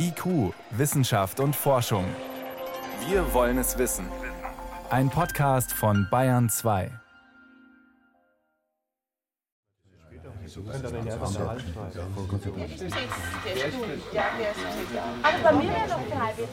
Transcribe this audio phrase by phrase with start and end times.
[0.00, 2.04] IQ, Wissenschaft und Forschung.
[3.08, 4.06] Wir wollen es wissen.
[4.90, 6.90] Ein Podcast von Bayern 2.
[15.22, 16.48] Aber bei mir wäre doch der halbe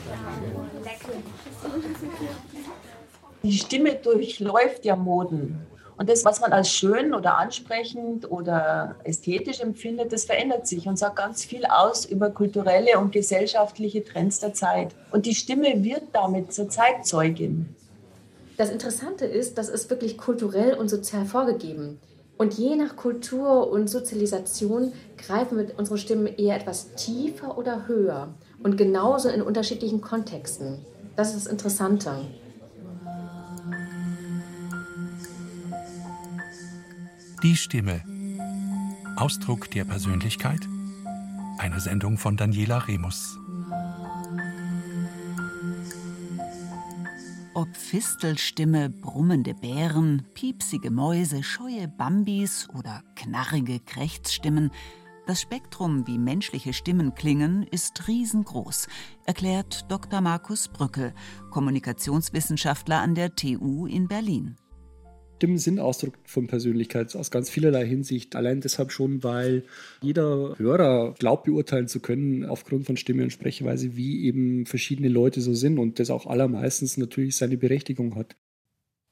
[3.43, 5.67] Die Stimme durchläuft ja Moden.
[5.97, 10.99] Und das, was man als schön oder ansprechend oder ästhetisch empfindet, das verändert sich und
[10.99, 14.93] sagt ganz viel aus über kulturelle und gesellschaftliche Trends der Zeit.
[15.11, 17.73] Und die Stimme wird damit zur Zeitzeugin.
[18.57, 21.99] Das Interessante ist, das ist wirklich kulturell und sozial vorgegeben.
[22.37, 27.87] Und je nach Kultur und Sozialisation greifen wir mit unseren Stimmen eher etwas tiefer oder
[27.87, 28.33] höher.
[28.61, 30.79] Und genauso in unterschiedlichen Kontexten.
[31.15, 32.11] Das ist das Interessante.
[37.45, 38.01] Die Stimme.
[39.17, 40.61] Ausdruck der Persönlichkeit.
[41.59, 43.37] Eine Sendung von Daniela Remus.
[47.53, 54.71] Ob Fistelstimme, brummende Bären, piepsige Mäuse, scheue Bambis oder knarrige Krächzstimmen,
[55.27, 58.87] das Spektrum, wie menschliche Stimmen klingen, ist riesengroß,
[59.27, 60.19] erklärt Dr.
[60.21, 61.13] Markus Brückel,
[61.51, 64.57] Kommunikationswissenschaftler an der TU in Berlin.
[65.37, 68.37] Stimmen sind Ausdruck von Persönlichkeit aus ganz vielerlei Hinsicht.
[68.37, 69.65] Allein deshalb schon, weil
[70.01, 75.41] jeder Hörer glaubt beurteilen zu können aufgrund von Stimme und Sprechweise, wie eben verschiedene Leute
[75.41, 78.37] so sind und das auch allermeistens natürlich seine Berechtigung hat.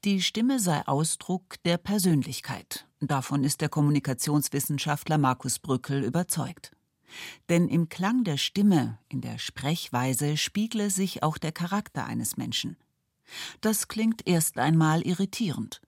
[0.05, 2.87] Die Stimme sei Ausdruck der Persönlichkeit.
[3.01, 6.71] Davon ist der Kommunikationswissenschaftler Markus Brückel überzeugt.
[7.49, 12.77] Denn im Klang der Stimme, in der Sprechweise spiegle sich auch der Charakter eines Menschen.
[13.61, 15.81] Das klingt erst einmal irritierend.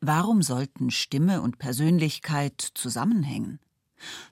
[0.00, 3.60] Warum sollten Stimme und Persönlichkeit zusammenhängen?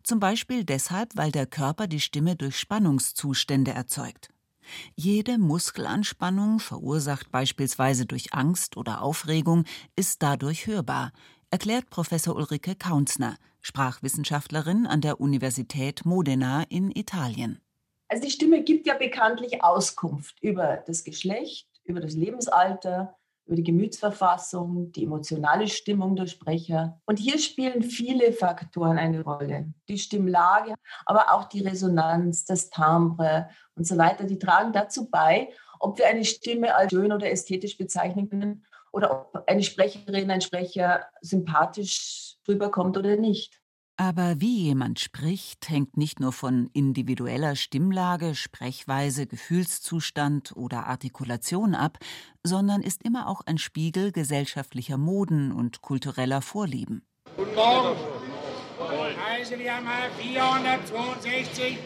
[0.02, 4.28] Zum Beispiel deshalb, weil der Körper die Stimme durch Spannungszustände erzeugt.
[4.94, 9.64] Jede Muskelanspannung, verursacht beispielsweise durch Angst oder Aufregung,
[9.97, 11.12] ist dadurch hörbar,
[11.51, 17.61] erklärt Professor Ulrike Kaunsner, Sprachwissenschaftlerin an der Universität Modena in Italien.
[18.08, 23.17] Also die Stimme gibt ja bekanntlich Auskunft über das Geschlecht, über das Lebensalter,
[23.47, 27.01] über die Gemütsverfassung, die emotionale Stimmung der Sprecher.
[27.07, 29.73] Und hier spielen viele Faktoren eine Rolle.
[29.89, 30.75] Die Stimmlage,
[31.07, 36.07] aber auch die Resonanz, das Timbre und so weiter, die tragen dazu bei, ob wir
[36.07, 42.36] eine Stimme als schön oder ästhetisch bezeichnen können oder ob eine Sprecherin, ein Sprecher sympathisch
[42.47, 43.61] rüberkommt oder nicht.
[43.97, 51.98] Aber wie jemand spricht, hängt nicht nur von individueller Stimmlage, Sprechweise, Gefühlszustand oder Artikulation ab,
[52.42, 57.07] sondern ist immer auch ein Spiegel gesellschaftlicher Moden und kultureller Vorlieben.
[57.36, 57.97] Guten Morgen.
[59.39, 59.86] Also wir haben
[60.19, 61.79] 462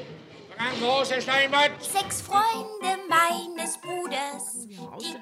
[0.58, 1.82] ein großer Steinwand.
[1.82, 5.15] Sechs Freunde meines Bruders, die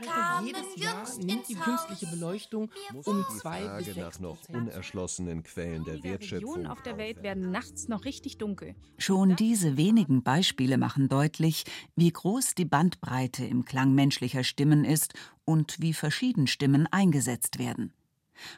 [0.44, 2.71] jedes Jahr nimmt die künstliche Beleuchtung
[3.05, 6.50] um zwei Frage bis nach noch unerschlossenen Quellen der Wertschöpfung.
[6.55, 8.75] Regionen auf der Welt werden nachts noch richtig dunkel.
[8.99, 11.65] Schon diese wenigen Beispiele machen deutlich,
[11.97, 17.93] wie groß die Bandbreite im Klang menschlicher Stimmen ist und wie verschieden Stimmen eingesetzt werden.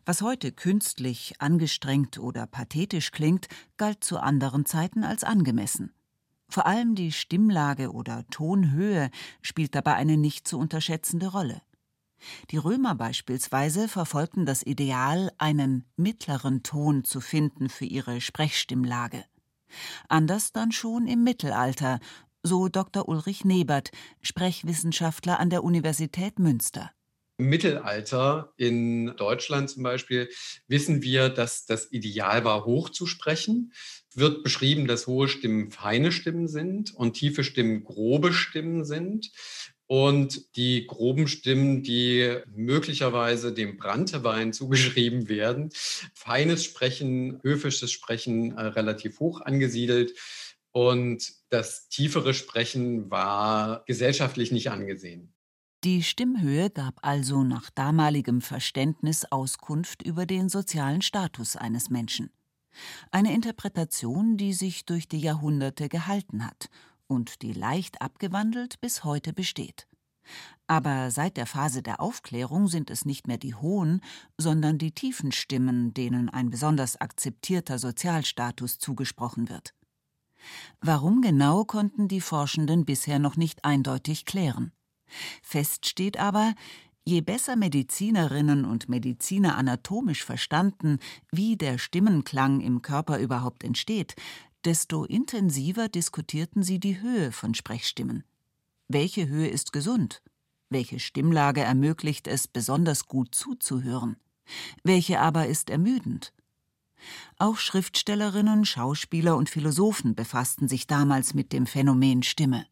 [0.05, 5.93] Was heute künstlich, angestrengt oder pathetisch klingt, galt zu anderen Zeiten als angemessen.
[6.49, 9.11] Vor allem die Stimmlage oder Tonhöhe
[9.43, 11.61] spielt dabei eine nicht zu unterschätzende Rolle.
[12.51, 19.25] Die Römer beispielsweise verfolgten das Ideal, einen mittleren Ton zu finden für ihre Sprechstimmlage.
[20.09, 22.01] Anders dann schon im Mittelalter,
[22.43, 23.09] so Dr.
[23.09, 23.91] Ulrich Nebert,
[24.23, 26.93] Sprechwissenschaftler an der Universität Münster.
[27.39, 30.31] Im Mittelalter in Deutschland zum Beispiel
[30.69, 33.75] wissen wir, dass das Ideal war, hoch zu sprechen.
[34.15, 39.33] Wird beschrieben, dass hohe Stimmen feine Stimmen sind und tiefe Stimmen grobe Stimmen sind.
[39.89, 45.71] Und die groben Stimmen, die möglicherweise dem Branntewein zugeschrieben werden.
[46.13, 50.13] Feines Sprechen, höfisches Sprechen äh, relativ hoch angesiedelt.
[50.73, 55.33] Und das tiefere Sprechen war gesellschaftlich nicht angesehen.
[55.85, 62.31] Die Stimmhöhe gab also nach damaligem Verständnis Auskunft über den sozialen Status eines Menschen.
[63.11, 66.69] Eine Interpretation, die sich durch die Jahrhunderte gehalten hat
[67.09, 69.87] und die leicht abgewandelt bis heute besteht.
[70.67, 74.01] Aber seit der Phase der Aufklärung sind es nicht mehr die hohen,
[74.37, 79.75] sondern die tiefen Stimmen, denen ein besonders akzeptierter Sozialstatus zugesprochen wird.
[80.81, 84.73] Warum genau konnten die Forschenden bisher noch nicht eindeutig klären.
[85.43, 86.55] Fest steht aber,
[87.05, 90.99] je besser Medizinerinnen und Mediziner anatomisch verstanden,
[91.31, 94.17] wie der Stimmenklang im Körper überhaupt entsteht,
[94.67, 98.25] desto intensiver diskutierten sie die Höhe von Sprechstimmen.
[98.89, 100.23] Welche Höhe ist gesund?
[100.69, 104.17] Welche Stimmlage ermöglicht es, besonders gut zuzuhören?
[104.83, 106.33] Welche aber ist ermüdend?
[107.39, 112.67] Auch Schriftstellerinnen, Schauspieler und Philosophen befassten sich damals mit dem Phänomen Stimme.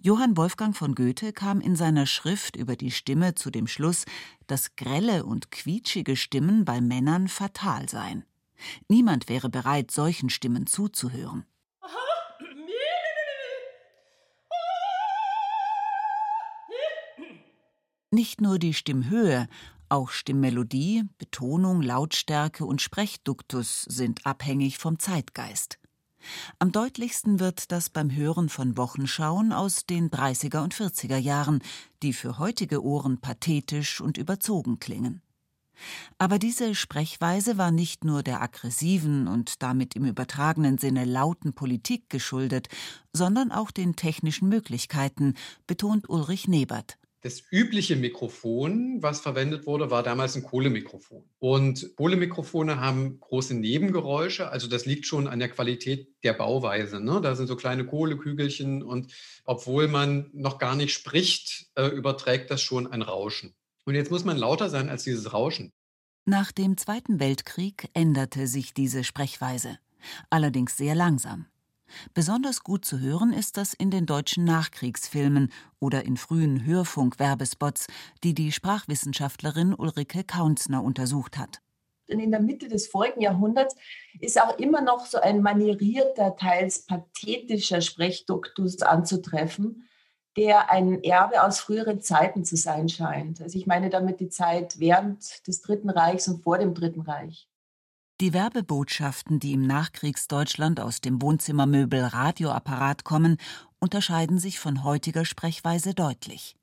[0.00, 4.04] Johann Wolfgang von Goethe kam in seiner Schrift über die Stimme zu dem Schluss,
[4.46, 8.24] dass grelle und quietschige Stimmen bei Männern fatal seien.
[8.88, 11.44] Niemand wäre bereit, solchen Stimmen zuzuhören.
[18.10, 19.48] Nicht nur die Stimmhöhe,
[19.88, 25.78] auch Stimmmelodie, Betonung, Lautstärke und Sprechduktus sind abhängig vom Zeitgeist.
[26.58, 31.62] Am deutlichsten wird das beim Hören von Wochenschauen aus den 30er und 40er Jahren,
[32.02, 35.22] die für heutige Ohren pathetisch und überzogen klingen.
[36.18, 42.08] Aber diese Sprechweise war nicht nur der aggressiven und damit im übertragenen Sinne lauten Politik
[42.10, 42.68] geschuldet,
[43.12, 45.34] sondern auch den technischen Möglichkeiten,
[45.66, 46.98] betont Ulrich Nebert.
[47.26, 51.24] Das übliche Mikrofon, was verwendet wurde, war damals ein Kohlemikrofon.
[51.40, 57.00] Und Kohlemikrofone haben große Nebengeräusche, also das liegt schon an der Qualität der Bauweise.
[57.00, 57.20] Ne?
[57.20, 59.12] Da sind so kleine Kohlekügelchen und
[59.44, 63.56] obwohl man noch gar nicht spricht, äh, überträgt das schon ein Rauschen.
[63.86, 65.72] Und jetzt muss man lauter sein als dieses Rauschen.
[66.26, 69.78] Nach dem Zweiten Weltkrieg änderte sich diese Sprechweise,
[70.28, 71.46] allerdings sehr langsam.
[72.14, 77.86] Besonders gut zu hören ist das in den deutschen Nachkriegsfilmen oder in frühen Hörfunk-Werbespots,
[78.24, 81.60] die die Sprachwissenschaftlerin Ulrike Kaunsner untersucht hat.
[82.08, 83.76] In der Mitte des vorigen Jahrhunderts
[84.20, 89.88] ist auch immer noch so ein manierierter, teils pathetischer Sprechduktus anzutreffen,
[90.36, 93.40] der ein Erbe aus früheren Zeiten zu sein scheint.
[93.40, 97.48] Also ich meine damit die Zeit während des Dritten Reichs und vor dem Dritten Reich.
[98.20, 103.36] Die Werbebotschaften, die im Nachkriegsdeutschland aus dem Wohnzimmermöbel Radioapparat kommen,
[103.78, 106.56] unterscheiden sich von heutiger Sprechweise deutlich.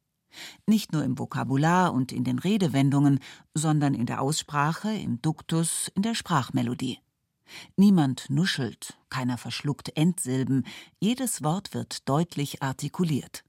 [0.66, 3.20] Nicht nur im Vokabular und in den Redewendungen,
[3.54, 7.00] sondern in der Aussprache, im Duktus, in der Sprachmelodie.
[7.78, 10.66] Niemand nuschelt, keiner verschluckt Endsilben,
[11.00, 13.44] jedes Wort wird deutlich artikuliert.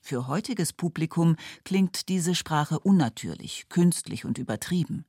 [0.00, 5.04] Für heutiges Publikum klingt diese Sprache unnatürlich, künstlich und übertrieben.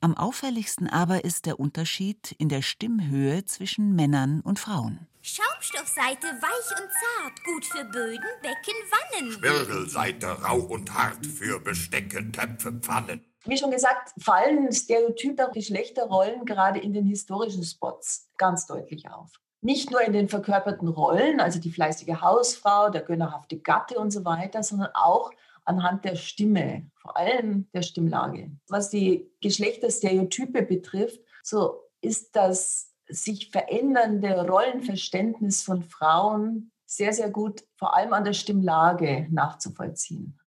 [0.00, 5.08] Am auffälligsten aber ist der Unterschied in der Stimmhöhe zwischen Männern und Frauen.
[5.22, 9.32] Schaumstoffseite weich und zart, gut für Böden, Becken, Wannen.
[9.32, 13.24] Schmirgelseite rau und hart für Bestecke, Töpfe, Pfannen.
[13.46, 19.32] Wie schon gesagt, fallen Stereotype Geschlechterrollen gerade in den historischen Spots ganz deutlich auf.
[19.64, 24.26] Nicht nur in den verkörperten Rollen, also die fleißige Hausfrau, der gönnerhafte Gatte und so
[24.26, 25.30] weiter, sondern auch
[25.64, 28.50] anhand der Stimme, vor allem der Stimmlage.
[28.68, 37.64] Was die Geschlechterstereotype betrifft, so ist das sich verändernde Rollenverständnis von Frauen sehr, sehr gut,
[37.78, 40.38] vor allem an der Stimmlage nachzuvollziehen.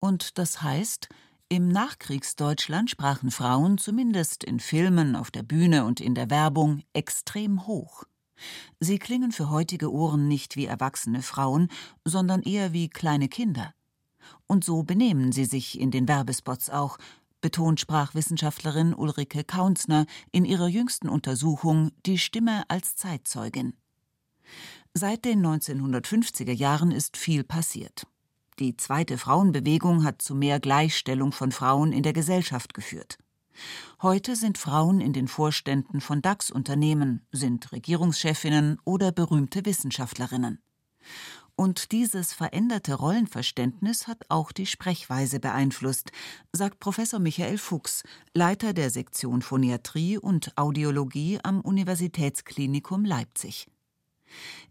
[0.00, 1.08] Und das heißt,
[1.48, 7.66] im Nachkriegsdeutschland sprachen Frauen zumindest in Filmen, auf der Bühne und in der Werbung extrem
[7.66, 8.04] hoch.
[8.80, 11.68] Sie klingen für heutige Ohren nicht wie erwachsene Frauen,
[12.04, 13.74] sondern eher wie kleine Kinder.
[14.46, 16.98] Und so benehmen sie sich in den Werbespots auch,
[17.40, 23.74] betont Sprachwissenschaftlerin Ulrike Kaunsner in ihrer jüngsten Untersuchung Die Stimme als Zeitzeugin.
[24.94, 28.06] Seit den 1950er Jahren ist viel passiert.
[28.58, 33.18] Die zweite Frauenbewegung hat zu mehr Gleichstellung von Frauen in der Gesellschaft geführt.
[34.02, 40.60] Heute sind Frauen in den Vorständen von DAX-Unternehmen, sind Regierungschefinnen oder berühmte Wissenschaftlerinnen.
[41.58, 46.12] Und dieses veränderte Rollenverständnis hat auch die Sprechweise beeinflusst,
[46.52, 48.02] sagt Professor Michael Fuchs,
[48.34, 53.68] Leiter der Sektion Phoniatrie und Audiologie am Universitätsklinikum Leipzig.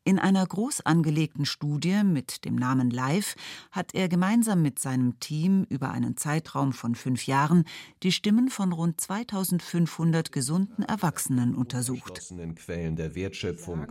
[0.04, 3.36] In einer groß angelegten Studie mit dem Namen Live
[3.72, 7.66] hat er gemeinsam mit seinem Team über einen Zeitraum von fünf Jahren
[8.04, 12.22] die Stimmen von rund 2500 gesunden Erwachsenen untersucht.
[12.56, 13.88] Quellen der Wertschöpfung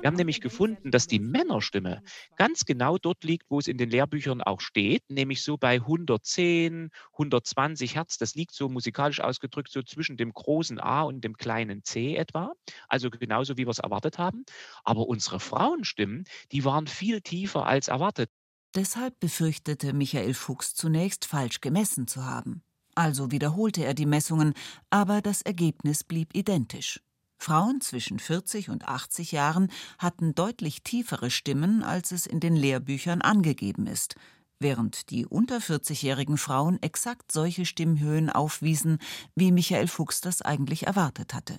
[0.00, 2.02] Wir haben nämlich gefunden, dass die Männerstimme
[2.36, 6.90] ganz genau dort liegt, wo es in den Lehrbüchern auch steht, nämlich so bei 110,
[7.12, 8.18] 120 Hertz.
[8.18, 12.52] Das liegt so musikalisch ausgedrückt so zwischen dem großen A und dem kleinen C etwa.
[12.88, 14.44] Also genauso wie wir es erwartet haben.
[14.84, 18.30] Aber unsere Frauenstimmen, die waren viel tiefer als erwartet.
[18.74, 22.62] Deshalb befürchtete Michael Fuchs zunächst falsch gemessen zu haben.
[22.94, 24.54] Also wiederholte er die Messungen,
[24.90, 27.00] aber das Ergebnis blieb identisch.
[27.38, 33.20] Frauen zwischen 40 und 80 Jahren hatten deutlich tiefere Stimmen, als es in den Lehrbüchern
[33.20, 34.14] angegeben ist,
[34.60, 38.98] während die unter 40-jährigen Frauen exakt solche Stimmhöhen aufwiesen,
[39.34, 41.58] wie Michael Fuchs das eigentlich erwartet hatte.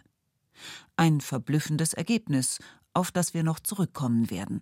[0.96, 2.60] Ein verblüffendes Ergebnis,
[2.94, 4.62] auf das wir noch zurückkommen werden.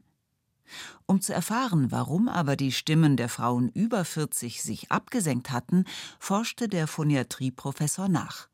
[1.05, 5.85] Um zu erfahren, warum aber die Stimmen der Frauen über 40 sich abgesenkt hatten,
[6.19, 8.47] forschte der Phoniatrieprofessor nach.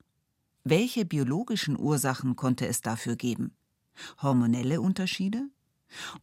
[0.63, 3.55] Welche biologischen Ursachen konnte es dafür geben?
[4.21, 5.49] Hormonelle Unterschiede?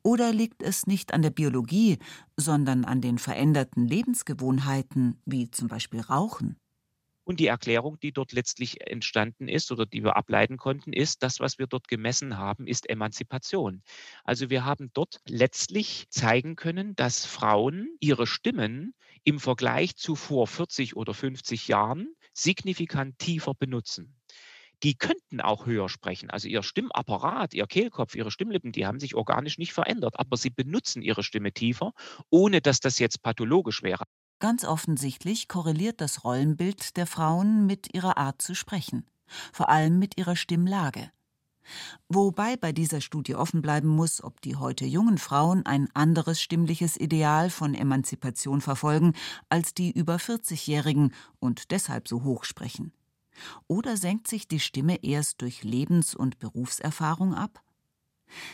[0.02, 1.98] Oder liegt es nicht an der Biologie,
[2.36, 6.56] sondern an den veränderten Lebensgewohnheiten, wie zum Beispiel Rauchen?
[7.26, 11.40] Und die Erklärung, die dort letztlich entstanden ist oder die wir ableiten konnten, ist, das,
[11.40, 13.82] was wir dort gemessen haben, ist Emanzipation.
[14.22, 20.46] Also wir haben dort letztlich zeigen können, dass Frauen ihre Stimmen im Vergleich zu vor
[20.46, 24.16] 40 oder 50 Jahren signifikant tiefer benutzen
[24.82, 26.28] die könnten auch höher sprechen.
[26.28, 30.50] Also ihr Stimmapparat, ihr Kehlkopf, ihre Stimmlippen, die haben sich organisch nicht verändert, aber sie
[30.50, 31.92] benutzen ihre Stimme tiefer,
[32.28, 34.04] ohne dass das jetzt pathologisch wäre.
[34.38, 39.06] Ganz offensichtlich korreliert das Rollenbild der Frauen mit ihrer Art zu sprechen,
[39.52, 41.10] vor allem mit ihrer Stimmlage.
[42.08, 46.96] Wobei bei dieser Studie offen bleiben muss, ob die heute jungen Frauen ein anderes stimmliches
[46.96, 49.14] Ideal von Emanzipation verfolgen
[49.48, 52.92] als die über 40-Jährigen und deshalb so hoch sprechen.
[53.66, 57.62] Oder senkt sich die Stimme erst durch Lebens- und Berufserfahrung ab?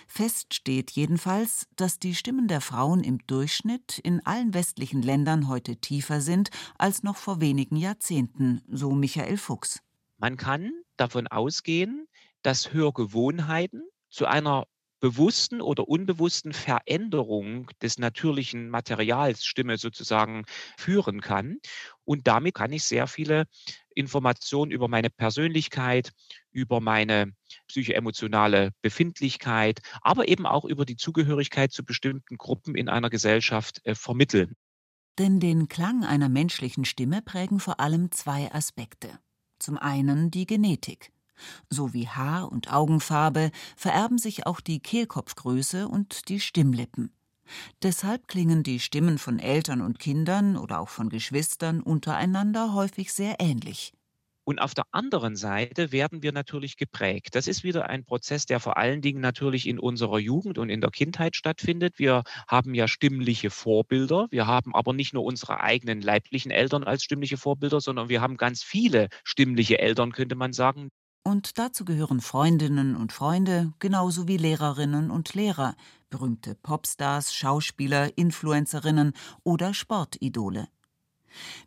[0.07, 5.77] Fest steht jedenfalls, dass die Stimmen der Frauen im Durchschnitt in allen westlichen Ländern heute
[5.77, 9.81] tiefer sind als noch vor wenigen Jahrzehnten, so Michael Fuchs.
[10.19, 12.07] Man kann davon ausgehen,
[12.43, 14.67] dass Hörgewohnheiten zu einer
[15.03, 20.45] bewussten oder unbewussten Veränderung des natürlichen Materials Stimme sozusagen
[20.79, 21.59] führen kann.
[22.05, 23.47] Und damit kann ich sehr viele
[23.97, 26.13] Informationen über meine Persönlichkeit,
[26.53, 27.33] über meine
[27.67, 33.97] psychoemotionale Befindlichkeit, aber eben auch über die Zugehörigkeit zu bestimmten Gruppen in einer Gesellschaft äh,
[33.97, 34.55] vermitteln.
[35.19, 39.19] Denn den Klang einer menschlichen Stimme prägen vor allem zwei Aspekte.
[39.59, 41.11] Zum einen die Genetik.
[41.71, 47.13] So wie Haar- und Augenfarbe vererben sich auch die Kehlkopfgröße und die Stimmlippen.
[47.83, 53.37] Deshalb klingen die Stimmen von Eltern und Kindern oder auch von Geschwistern untereinander häufig sehr
[53.41, 53.93] ähnlich.
[54.45, 57.37] Und auf der anderen Seite werden wir natürlich geprägt.
[57.37, 60.81] Das ist wieder ein Prozess, der vor allen Dingen natürlich in unserer Jugend und in
[60.81, 61.99] der Kindheit stattfindet.
[61.99, 64.27] Wir haben ja stimmliche Vorbilder.
[64.31, 68.37] Wir haben aber nicht nur unsere eigenen leiblichen Eltern als stimmliche Vorbilder, sondern wir haben
[68.37, 70.91] ganz viele stimmliche Eltern, könnte man sagen.
[71.25, 75.77] Und dazu gehören Freundinnen und Freunde, genauso wie Lehrerinnen und Lehrer,
[76.11, 79.13] berühmte Popstars, Schauspieler, Influencerinnen
[79.45, 80.69] oder Sportidole.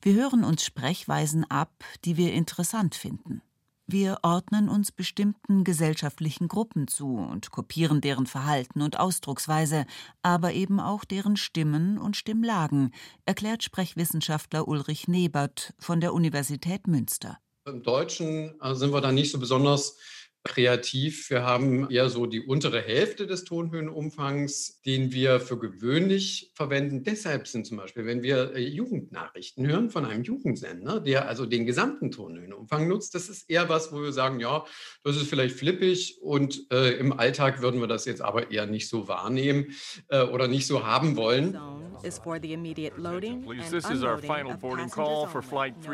[0.02, 3.42] Wir hören uns Sprechweisen ab, die wir interessant finden.
[3.88, 9.86] Wir ordnen uns bestimmten gesellschaftlichen Gruppen zu und kopieren deren Verhalten und Ausdrucksweise,
[10.24, 12.92] aber eben auch deren Stimmen und Stimmlagen,
[13.26, 17.38] erklärt Sprechwissenschaftler Ulrich Nebert von der Universität Münster.
[17.68, 19.98] Im Deutschen äh, sind wir da nicht so besonders
[20.46, 21.30] kreativ.
[21.30, 27.04] Wir haben eher so die untere Hälfte des Tonhöhenumfangs, den wir für gewöhnlich verwenden.
[27.04, 31.66] Deshalb sind zum Beispiel, wenn wir äh, Jugendnachrichten hören von einem Jugendsender, der also den
[31.66, 34.64] gesamten Tonhöhenumfang nutzt, das ist eher was, wo wir sagen, ja,
[35.04, 38.88] das ist vielleicht flippig und äh, im Alltag würden wir das jetzt aber eher nicht
[38.88, 39.76] so wahrnehmen
[40.10, 41.58] äh, oder nicht so haben wollen.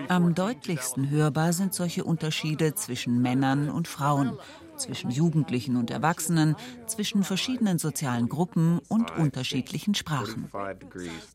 [0.08, 4.38] Am deutlichsten hörbar sind solche Unterschiede zwischen Männern und Frauen,
[4.82, 6.56] zwischen Jugendlichen und Erwachsenen,
[6.88, 10.50] zwischen verschiedenen sozialen Gruppen und unterschiedlichen Sprachen.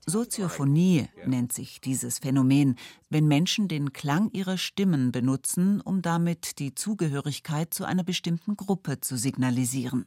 [0.06, 2.76] Soziophonie nennt sich dieses Phänomen,
[3.08, 9.00] wenn Menschen den Klang ihrer Stimmen benutzen, um damit die Zugehörigkeit zu einer bestimmten Gruppe
[9.00, 10.06] zu signalisieren.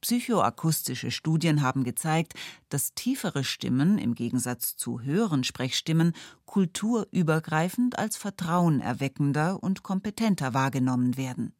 [0.00, 2.34] Psychoakustische Studien haben gezeigt,
[2.68, 6.12] dass tiefere Stimmen im Gegensatz zu höheren Sprechstimmen
[6.46, 11.52] kulturübergreifend als vertrauenerweckender und kompetenter wahrgenommen werden.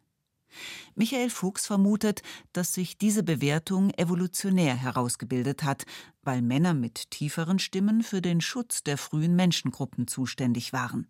[0.95, 5.85] Michael Fuchs vermutet, dass sich diese Bewertung evolutionär herausgebildet hat,
[6.23, 11.07] weil Männer mit tieferen Stimmen für den Schutz der frühen Menschengruppen zuständig waren.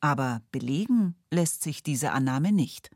[0.00, 2.90] Aber belegen lässt sich diese Annahme nicht.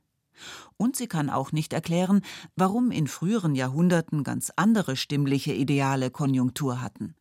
[0.77, 2.23] Und sie kann auch nicht erklären,
[2.57, 7.15] warum in früheren Jahrhunderten ganz andere stimmliche Ideale Konjunktur hatten.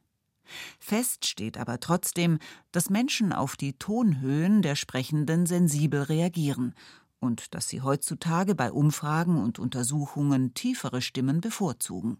[0.80, 2.40] Fest steht aber trotzdem,
[2.72, 6.74] dass Menschen auf die Tonhöhen der Sprechenden sensibel reagieren
[7.20, 12.18] und dass sie heutzutage bei Umfragen und Untersuchungen tiefere Stimmen bevorzugen.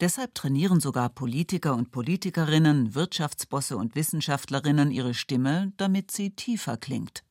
[0.00, 7.24] Deshalb trainieren sogar Politiker und Politikerinnen, Wirtschaftsbosse und Wissenschaftlerinnen ihre Stimme, damit sie tiefer klingt.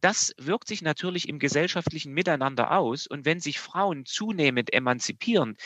[0.00, 3.06] Das wirkt sich natürlich im gesellschaftlichen Miteinander aus.
[3.06, 5.56] Und wenn sich Frauen zunehmend emanzipieren,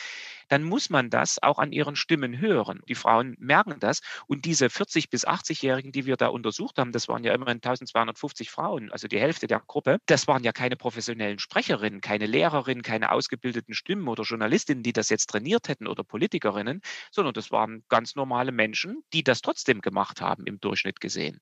[0.47, 2.81] dann muss man das auch an ihren Stimmen hören.
[2.87, 4.01] Die Frauen merken das.
[4.27, 8.51] Und diese 40- bis 80-Jährigen, die wir da untersucht haben, das waren ja immerhin 1250
[8.51, 13.11] Frauen, also die Hälfte der Gruppe, das waren ja keine professionellen Sprecherinnen, keine Lehrerinnen, keine
[13.11, 18.15] ausgebildeten Stimmen oder Journalistinnen, die das jetzt trainiert hätten oder Politikerinnen, sondern das waren ganz
[18.15, 21.39] normale Menschen, die das trotzdem gemacht haben, im Durchschnitt gesehen.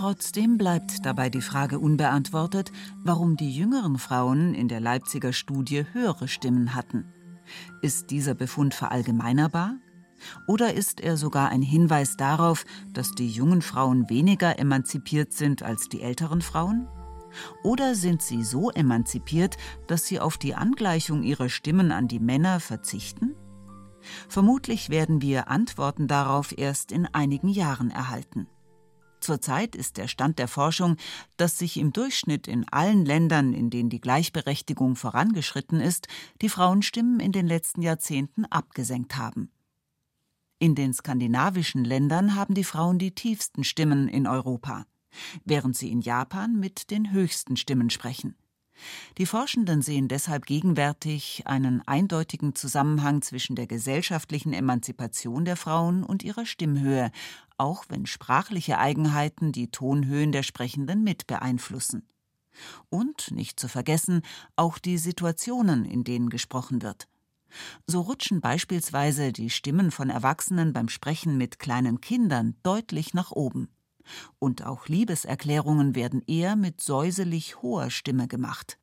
[0.00, 2.72] Trotzdem bleibt dabei die Frage unbeantwortet,
[3.04, 7.04] warum die jüngeren Frauen in der Leipziger Studie höhere Stimmen hatten.
[7.82, 9.76] Ist dieser Befund verallgemeinerbar?
[10.46, 12.64] Oder ist er sogar ein Hinweis darauf,
[12.94, 16.88] dass die jungen Frauen weniger emanzipiert sind als die älteren Frauen?
[17.62, 22.60] Oder sind sie so emanzipiert, dass sie auf die Angleichung ihrer Stimmen an die Männer
[22.60, 23.36] verzichten?
[24.30, 28.46] Vermutlich werden wir Antworten darauf erst in einigen Jahren erhalten.
[29.20, 30.96] Zurzeit ist der Stand der Forschung,
[31.36, 36.08] dass sich im Durchschnitt in allen Ländern, in denen die Gleichberechtigung vorangeschritten ist,
[36.42, 39.50] die Frauenstimmen in den letzten Jahrzehnten abgesenkt haben.
[40.58, 44.84] In den skandinavischen Ländern haben die Frauen die tiefsten Stimmen in Europa,
[45.44, 48.36] während sie in Japan mit den höchsten Stimmen sprechen.
[49.18, 56.22] Die Forschenden sehen deshalb gegenwärtig einen eindeutigen Zusammenhang zwischen der gesellschaftlichen Emanzipation der Frauen und
[56.22, 57.10] ihrer Stimmhöhe,
[57.56, 62.06] auch wenn sprachliche Eigenheiten die Tonhöhen der Sprechenden mit beeinflussen.
[62.88, 64.22] Und, nicht zu vergessen,
[64.56, 67.08] auch die Situationen, in denen gesprochen wird.
[67.86, 73.68] So rutschen beispielsweise die Stimmen von Erwachsenen beim Sprechen mit kleinen Kindern deutlich nach oben.
[74.38, 78.78] Und auch Liebeserklärungen werden eher mit säuselig hoher Stimme gemacht.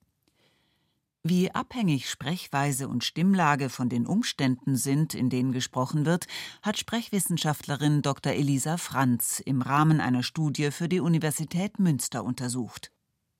[1.23, 6.25] Wie abhängig Sprechweise und Stimmlage von den Umständen sind, in denen gesprochen wird,
[6.61, 8.31] hat Sprechwissenschaftlerin Dr.
[8.31, 12.91] Elisa Franz im Rahmen einer Studie für die Universität Münster untersucht.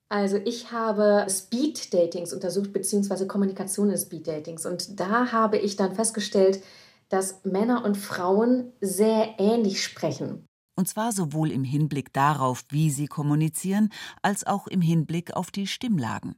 [0.10, 4.66] Also ich habe Speed-Datings untersucht, beziehungsweise Kommunikation in Speed-Datings.
[4.66, 6.64] Und da habe ich dann festgestellt,
[7.10, 10.47] dass Männer und Frauen sehr ähnlich sprechen.
[10.78, 13.90] Und zwar sowohl im Hinblick darauf, wie sie kommunizieren,
[14.22, 16.36] als auch im Hinblick auf die Stimmlagen.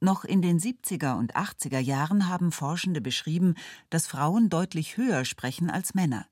[0.00, 3.54] Noch in den 70er und 80er Jahren haben Forschende beschrieben,
[3.88, 6.26] dass Frauen deutlich höher sprechen als Männer.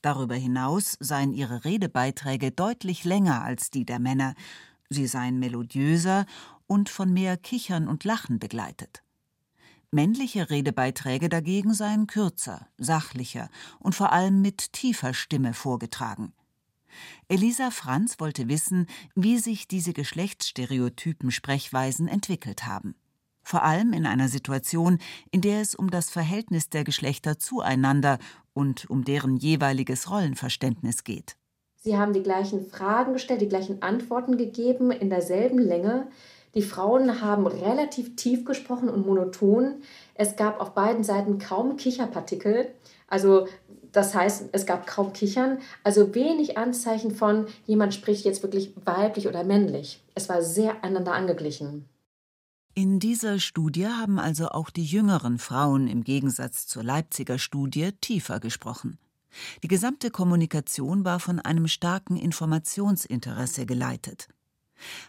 [0.00, 4.34] Darüber hinaus seien ihre Redebeiträge deutlich länger als die der Männer,
[4.88, 6.24] sie seien melodiöser
[6.66, 9.02] und von mehr Kichern und Lachen begleitet.
[9.90, 16.32] Männliche Redebeiträge dagegen seien kürzer, sachlicher und vor allem mit tiefer Stimme vorgetragen.
[17.28, 22.94] Elisa Franz wollte wissen, wie sich diese geschlechtsstereotypen Sprechweisen entwickelt haben
[23.44, 24.98] vor allem in einer Situation,
[25.30, 28.18] in der es um das Verhältnis der Geschlechter zueinander
[28.54, 31.36] und um deren jeweiliges Rollenverständnis geht.
[31.76, 36.06] Sie haben die gleichen Fragen gestellt, die gleichen Antworten gegeben in derselben Länge.
[36.54, 39.82] Die Frauen haben relativ tief gesprochen und monoton.
[40.14, 42.68] Es gab auf beiden Seiten kaum Kicherpartikel.
[43.06, 43.46] Also
[43.94, 49.28] das heißt, es gab kaum Kichern, also wenig Anzeichen von jemand spricht jetzt wirklich weiblich
[49.28, 50.02] oder männlich.
[50.16, 51.88] Es war sehr einander angeglichen.
[52.74, 58.40] In dieser Studie haben also auch die jüngeren Frauen im Gegensatz zur Leipziger Studie tiefer
[58.40, 58.98] gesprochen.
[59.62, 64.26] Die gesamte Kommunikation war von einem starken Informationsinteresse geleitet.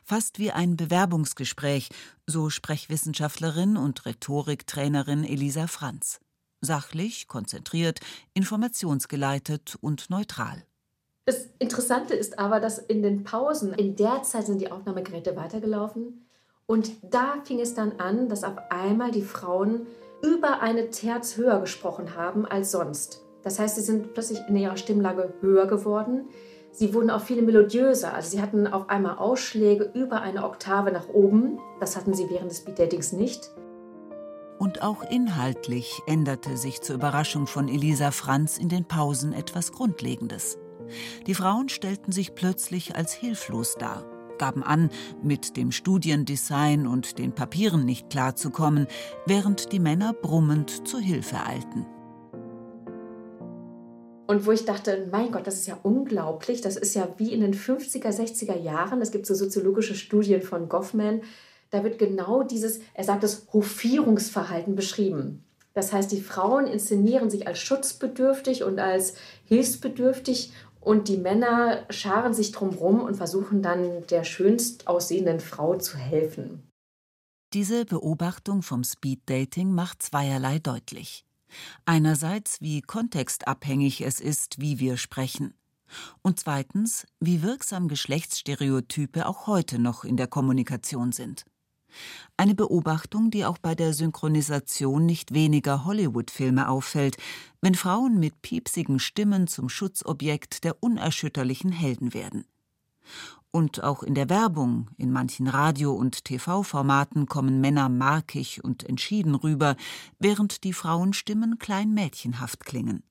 [0.04, 1.90] Fast wie ein Bewerbungsgespräch,
[2.28, 6.20] so Sprechwissenschaftlerin und Rhetoriktrainerin Elisa Franz.
[6.66, 8.00] Sachlich, konzentriert,
[8.34, 10.64] informationsgeleitet und neutral.
[11.26, 16.26] Das Interessante ist aber, dass in den Pausen, in der Zeit sind die Aufnahmegeräte weitergelaufen
[16.68, 19.88] und da fing es dann an, dass auf einmal die Frauen
[20.22, 23.22] über eine Terz höher gesprochen haben als sonst.
[23.44, 26.28] Das heißt, sie sind plötzlich in ihrer Stimmlage höher geworden.
[26.72, 28.14] Sie wurden auch viel melodiöser.
[28.14, 31.60] Also sie hatten auf einmal Ausschläge über eine Oktave nach oben.
[31.80, 33.52] Das hatten sie während des Speeddatings nicht.
[34.60, 40.58] Und auch inhaltlich änderte sich zur Überraschung von Elisa Franz in den Pausen etwas Grundlegendes.
[41.28, 44.06] Die Frauen stellten sich plötzlich als hilflos dar
[44.38, 44.90] gaben an,
[45.24, 48.88] mit dem Studiendesign und den Papieren nicht klarzukommen,
[49.26, 51.86] während die Männer brummend zu Hilfe eilten.
[54.28, 56.62] Und wo ich dachte, mein Gott, das ist ja unglaublich.
[56.62, 59.02] Das ist ja wie in den 50er, 60er Jahren.
[59.02, 61.22] Es gibt so soziologische Studien von Goffman.
[61.76, 65.44] Da wird genau dieses, er sagt das Hofierungsverhalten beschrieben.
[65.74, 72.34] Das heißt, die Frauen inszenieren sich als schutzbedürftig und als hilfsbedürftig und die Männer scharen
[72.34, 76.64] sich drumherum und versuchen dann der schönst aussehenden Frau zu helfen.
[77.52, 81.26] Diese Beobachtung vom Speeddating macht zweierlei deutlich.
[81.84, 85.54] Einerseits, wie kontextabhängig es ist, wie wir sprechen.
[86.22, 91.44] Und zweitens, wie wirksam Geschlechtsstereotype auch heute noch in der Kommunikation sind.
[92.38, 97.18] Eine Beobachtung, die auch bei der Synchronisation nicht weniger Hollywood-Filme auffällt,
[97.62, 102.46] wenn Frauen mit piepsigen Stimmen zum Schutzobjekt der unerschütterlichen Helden werden.
[103.52, 109.34] Und auch in der Werbung, in manchen Radio- und TV-Formaten kommen Männer markig und entschieden
[109.34, 109.78] rüber,
[110.20, 113.04] während die Frauenstimmen klein mädchenhaft klingen.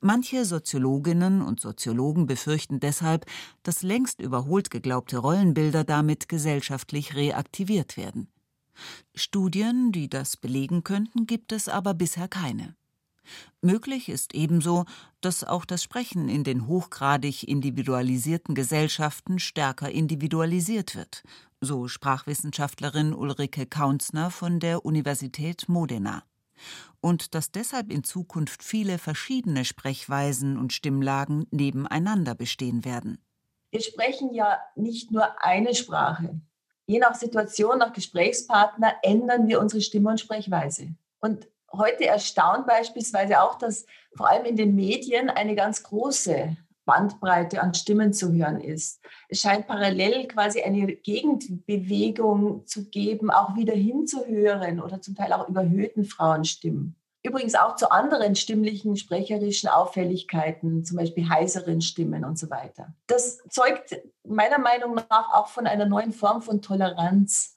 [0.00, 3.26] Manche Soziologinnen und Soziologen befürchten deshalb,
[3.62, 8.28] dass längst überholt geglaubte Rollenbilder damit gesellschaftlich reaktiviert werden.
[9.14, 12.74] Studien, die das belegen könnten, gibt es aber bisher keine.
[13.62, 14.84] Möglich ist ebenso,
[15.20, 21.22] dass auch das Sprechen in den hochgradig individualisierten Gesellschaften stärker individualisiert wird,
[21.60, 26.24] so Sprachwissenschaftlerin Ulrike Kaunsner von der Universität Modena
[27.00, 33.18] und dass deshalb in Zukunft viele verschiedene Sprechweisen und Stimmlagen nebeneinander bestehen werden.
[33.70, 36.40] Wir sprechen ja nicht nur eine Sprache.
[36.86, 40.94] Je nach Situation, nach Gesprächspartner ändern wir unsere Stimme und Sprechweise.
[41.20, 43.86] Und heute erstaunt beispielsweise auch, dass
[44.16, 48.99] vor allem in den Medien eine ganz große Bandbreite an Stimmen zu hören ist.
[49.27, 55.47] Es scheint parallel quasi eine Gegenbewegung zu geben, auch wieder hinzuhören oder zum Teil auch
[55.47, 56.95] überhöhten Frauenstimmen.
[57.21, 62.93] Übrigens auch zu anderen stimmlichen, sprecherischen Auffälligkeiten, zum Beispiel heiseren Stimmen und so weiter.
[63.07, 67.55] Das zeugt meiner Meinung nach auch von einer neuen Form von Toleranz.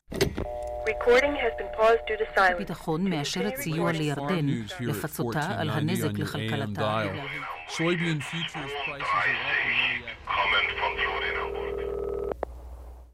[2.36, 4.46] הביטחון מאשרת סיוע לירדן
[4.80, 7.02] לפצותה על הנזק לכלכלתה.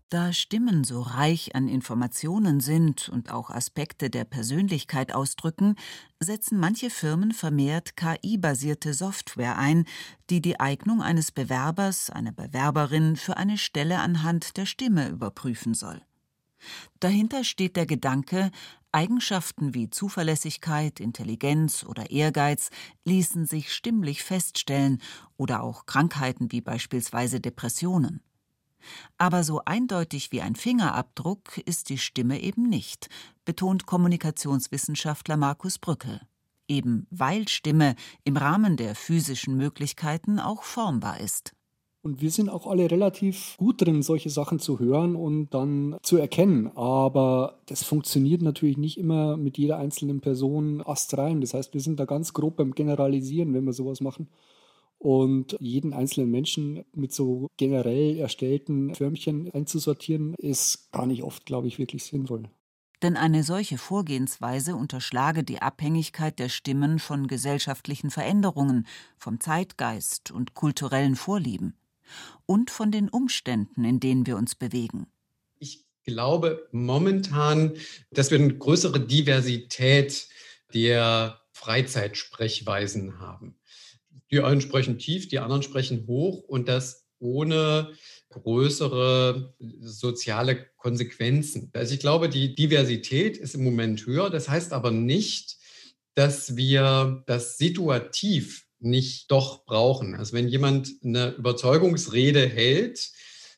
[0.09, 5.75] da Stimmen so reich an Informationen sind und auch Aspekte der Persönlichkeit ausdrücken,
[6.19, 9.85] setzen manche Firmen vermehrt KI-basierte Software ein,
[10.29, 15.99] die die Eignung eines Bewerbers, einer Bewerberin für eine Stelle anhand der Stimme überprüfen soll.
[16.99, 18.51] Dahinter steht der Gedanke,
[18.93, 22.69] Eigenschaften wie Zuverlässigkeit, Intelligenz oder Ehrgeiz
[23.05, 25.01] ließen sich stimmlich feststellen
[25.35, 28.21] oder auch Krankheiten wie beispielsweise Depressionen.
[29.17, 33.09] Aber so eindeutig wie ein Fingerabdruck ist die Stimme eben nicht,
[33.45, 36.21] betont Kommunikationswissenschaftler Markus Brückel.
[36.67, 41.53] Eben weil Stimme im Rahmen der physischen Möglichkeiten auch formbar ist.
[42.03, 46.17] Und wir sind auch alle relativ gut drin, solche Sachen zu hören und dann zu
[46.17, 46.67] erkennen.
[46.75, 51.39] Aber das funktioniert natürlich nicht immer mit jeder einzelnen Person astrein.
[51.39, 54.27] Das heißt, wir sind da ganz grob beim Generalisieren, wenn wir sowas machen.
[54.97, 61.67] Und jeden einzelnen Menschen mit so generell erstellten Förmchen einzusortieren, ist gar nicht oft, glaube
[61.67, 62.49] ich, wirklich sinnvoll.
[63.01, 68.87] Denn eine solche Vorgehensweise unterschlage die Abhängigkeit der Stimmen von gesellschaftlichen Veränderungen,
[69.17, 71.75] vom Zeitgeist und kulturellen Vorlieben
[72.45, 75.07] und von den Umständen, in denen wir uns bewegen.
[75.59, 77.73] Ich glaube momentan,
[78.11, 80.27] dass wir eine größere Diversität
[80.73, 83.55] der Freizeitsprechweisen haben.
[84.31, 87.93] Die einen sprechen tief, die anderen sprechen hoch und das ohne
[88.29, 91.69] größere soziale Konsequenzen.
[91.73, 94.29] Also ich glaube, die Diversität ist im Moment höher.
[94.29, 95.57] Das heißt aber nicht,
[96.15, 100.15] dass wir das situativ nicht doch brauchen.
[100.15, 103.11] Also wenn jemand eine Überzeugungsrede hält,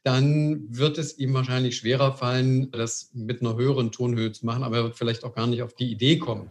[0.06, 4.78] dann wird es ihm wahrscheinlich schwerer fallen, das mit einer höheren Tonhöhe zu machen, aber
[4.78, 6.48] er wird vielleicht auch gar nicht auf die Idee kommen.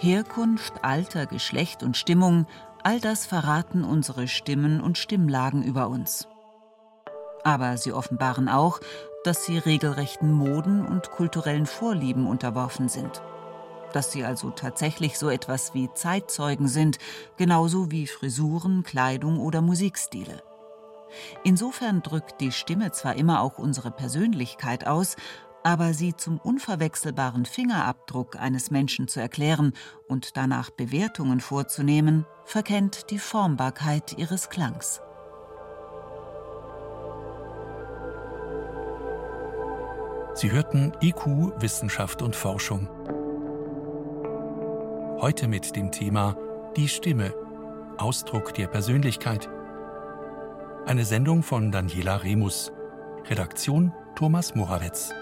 [0.00, 2.46] Herkunft, Alter, Geschlecht und Stimmung,
[2.88, 6.26] all das verraten unsere Stimmen und Stimmlagen über uns.
[7.44, 8.80] Aber sie offenbaren auch,
[9.24, 13.20] dass sie regelrechten Moden und kulturellen Vorlieben unterworfen sind.
[13.92, 16.96] Dass sie also tatsächlich so etwas wie Zeitzeugen sind,
[17.36, 20.42] genauso wie Frisuren, Kleidung oder Musikstile.
[21.44, 25.16] Insofern drückt die Stimme zwar immer auch unsere Persönlichkeit aus,
[25.62, 29.72] aber sie zum unverwechselbaren Fingerabdruck eines Menschen zu erklären
[30.06, 35.00] und danach Bewertungen vorzunehmen, verkennt die Formbarkeit ihres Klangs.
[40.34, 42.88] Sie hörten IQ, Wissenschaft und Forschung.
[45.20, 46.36] Heute mit dem Thema
[46.76, 47.34] Die Stimme,
[47.96, 49.48] Ausdruck der Persönlichkeit.
[50.86, 52.70] Eine Sendung von Daniela Remus.
[53.28, 55.12] Redaktion Thomas Morawetz.